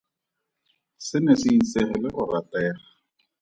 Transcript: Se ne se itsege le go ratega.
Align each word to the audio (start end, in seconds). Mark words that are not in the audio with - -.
Se 1.07 1.17
ne 1.19 1.33
se 1.41 1.49
itsege 1.57 1.95
le 2.03 2.09
go 2.15 2.23
ratega. 2.33 2.75